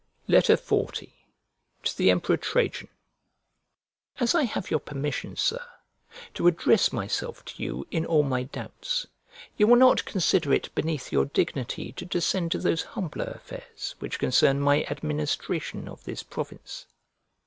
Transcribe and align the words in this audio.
XL 0.27 0.39
To 0.55 1.07
THE 1.95 2.09
EMPEROR 2.09 2.37
TRAJAN 2.37 2.87
As 4.19 4.33
I 4.33 4.45
have 4.45 4.71
your 4.71 4.79
permission, 4.79 5.35
Sir, 5.35 5.61
to 6.33 6.47
address 6.47 6.91
myself 6.91 7.45
to 7.45 7.61
you 7.61 7.85
in 7.91 8.07
all 8.07 8.23
my 8.23 8.41
doubts, 8.41 9.05
you 9.57 9.67
will 9.67 9.75
not 9.75 10.03
consider 10.05 10.53
it 10.53 10.73
beneath 10.73 11.11
your 11.11 11.25
dignity 11.25 11.91
to 11.91 12.05
descend 12.05 12.51
to 12.53 12.57
those 12.57 12.81
humbler 12.81 13.25
affairs 13.25 13.93
which 13.99 14.17
concern 14.17 14.59
my 14.59 14.81
administration 14.85 15.87
of 15.87 16.03
this 16.03 16.23
province. 16.23 16.87